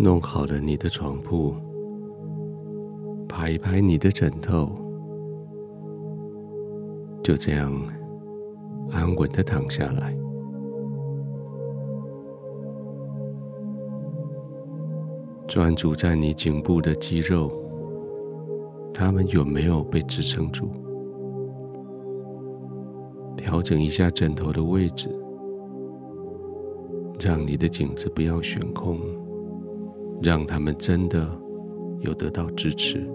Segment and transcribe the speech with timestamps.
[0.00, 1.52] 弄好了你的床铺，
[3.28, 4.70] 拍一拍你的枕头，
[7.20, 7.72] 就这样
[8.92, 10.16] 安稳的躺下来，
[15.48, 17.50] 专注在你颈部的肌肉，
[18.94, 20.68] 它们有没有被支撑住？
[23.36, 25.08] 调整一下枕头的位置，
[27.18, 29.00] 让你的颈子不要悬空，
[30.22, 31.28] 让他们真的
[32.00, 33.08] 有得到支持。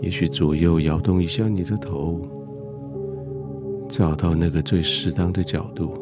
[0.00, 2.20] 也许左右摇动一下你的头，
[3.88, 5.92] 找到那个最适当的角度。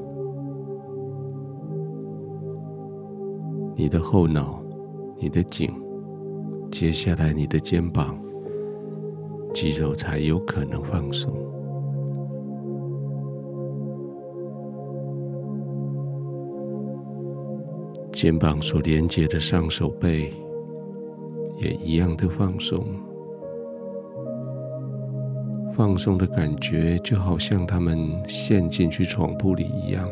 [3.75, 4.63] 你的后脑，
[5.17, 5.73] 你的颈，
[6.71, 8.19] 接下来你的肩膀。
[9.55, 11.33] 肌肉才有可能放松，
[18.21, 20.33] 肩膀所连接的上手背
[21.55, 22.85] 也一样的放松，
[25.73, 27.97] 放松的感觉就好像他们
[28.27, 30.09] 陷进去床铺里一样，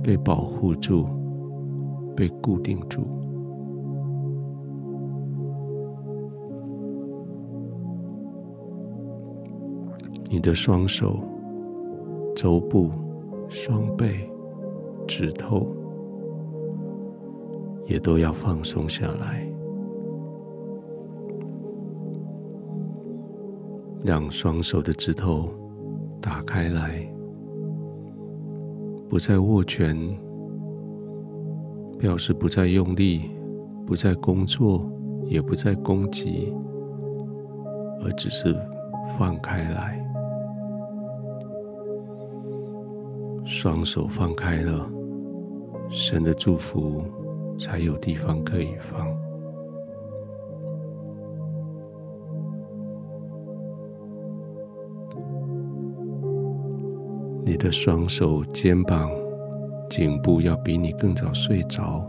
[0.00, 1.08] 被保护住，
[2.14, 3.04] 被固定住。
[10.30, 11.18] 你的双手、
[12.36, 12.92] 肘部、
[13.48, 14.30] 双背、
[15.06, 15.66] 指头
[17.86, 19.46] 也都要放松下来，
[24.02, 25.48] 让双手的指头
[26.20, 27.06] 打开来，
[29.08, 29.96] 不再握拳，
[31.98, 33.30] 表示不再用力，
[33.86, 34.90] 不再工作，
[35.26, 36.52] 也不再攻击，
[38.02, 38.54] 而只是
[39.18, 40.00] 放开来。
[43.44, 44.90] 双手放开了，
[45.90, 47.02] 神的祝福
[47.58, 49.06] 才有地方可以放。
[57.44, 59.10] 你的双手、肩膀、
[59.90, 62.04] 颈部要比你更早睡着。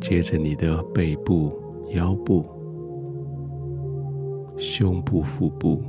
[0.00, 1.52] 接着，你的背部、
[1.92, 2.44] 腰部、
[4.56, 5.82] 胸部、腹部。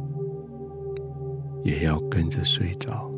[1.65, 3.11] 也要跟着睡着，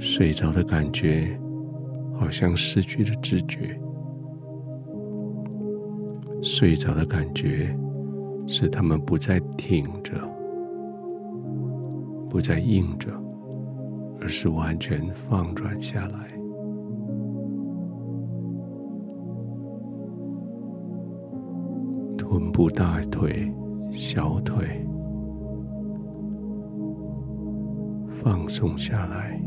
[0.00, 1.38] 睡着的感觉
[2.18, 3.80] 好像失去了知觉，
[6.42, 7.72] 睡着的感觉
[8.48, 10.12] 是他们不再挺着，
[12.28, 13.12] 不再硬着，
[14.20, 16.36] 而是完全放软下来。
[22.28, 23.52] 臀部、大腿、
[23.92, 24.84] 小腿。
[28.20, 29.40] 放松下来，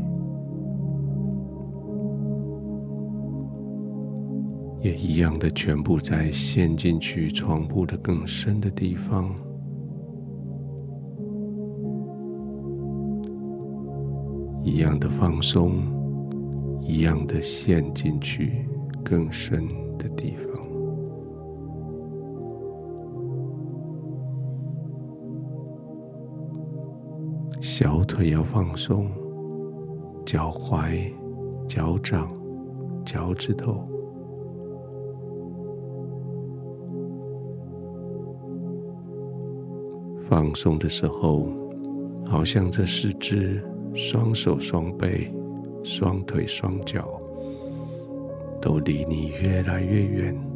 [4.80, 9.34] 也一样的全部在陷进去床铺的更深的地方，
[14.64, 15.82] 一样的放松，
[16.80, 18.66] 一样的陷进去
[19.04, 19.68] 更深
[19.98, 20.49] 的地方。
[27.60, 29.10] 小腿要放松，
[30.24, 31.12] 脚踝、
[31.68, 32.32] 脚掌、
[33.04, 33.86] 脚趾头
[40.20, 41.48] 放松的时候，
[42.24, 43.62] 好像这四肢、
[43.94, 45.30] 双手、双背、
[45.82, 47.20] 双腿、双脚
[48.60, 50.49] 都离你越来越远。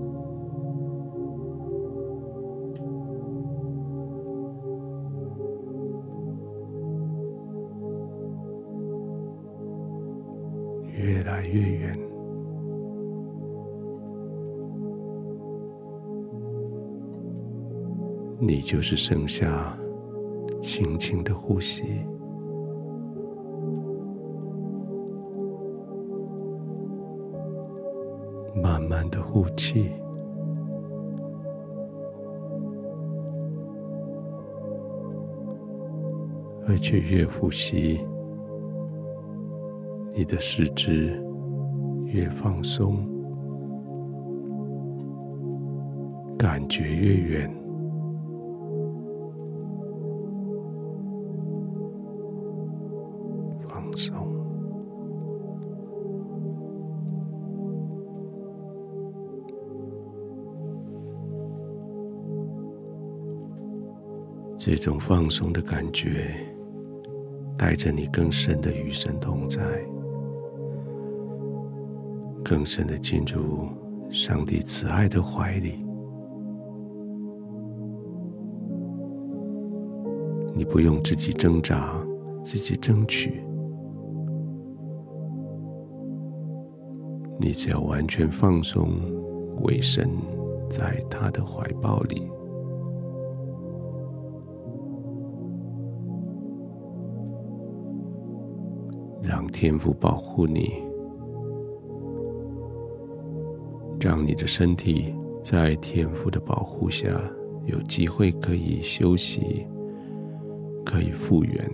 [10.96, 11.98] 越来越远，
[18.38, 19.76] 你就是剩下
[20.62, 21.82] 轻轻的呼吸，
[28.62, 29.90] 慢慢的呼气，
[36.68, 38.00] 而且越呼吸。
[40.16, 41.20] 你的四肢
[42.06, 43.04] 越放松，
[46.38, 47.52] 感觉越远，
[53.66, 54.14] 放松。
[64.56, 66.32] 这种放松的感觉，
[67.58, 69.60] 带着你更深的与神同在，
[72.44, 73.66] 更深的进入
[74.10, 75.82] 上帝慈爱的怀里。
[80.54, 81.98] 你不用自己挣扎，
[82.44, 83.42] 自己争取，
[87.40, 88.88] 你只要完全放松，
[89.62, 90.08] 委身
[90.70, 92.30] 在他的怀抱里。
[99.20, 100.74] 让天父保护你，
[104.04, 107.08] 让你的身体在天父的保护下
[107.64, 109.66] 有机会可以休息，
[110.84, 111.70] 可以复原。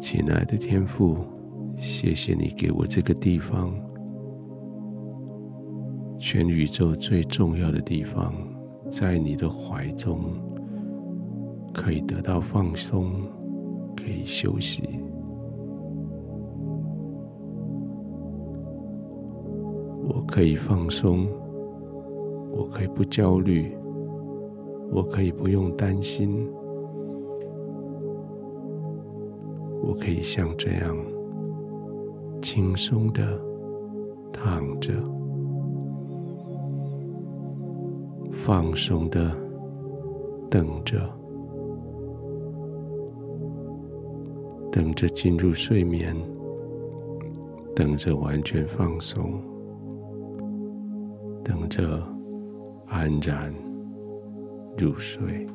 [0.00, 1.18] 亲爱的天父，
[1.76, 3.72] 谢谢你给我这个地方，
[6.18, 8.34] 全宇宙最重要的地方。
[8.90, 10.24] 在你的怀中，
[11.72, 13.12] 可以得到放松，
[14.02, 14.82] 可以休息。
[20.08, 21.28] 我可以放松，
[22.50, 23.72] 我可以不焦虑，
[24.90, 26.48] 我可以不用担心，
[29.82, 30.96] 我可以像这样
[32.42, 33.22] 轻松的
[34.32, 34.92] 躺着。
[38.44, 39.30] 放松的
[40.50, 40.98] 等着，
[44.72, 46.16] 等着进入睡眠，
[47.76, 49.38] 等着完全放松，
[51.44, 52.02] 等着
[52.86, 53.54] 安然
[54.78, 55.46] 入睡。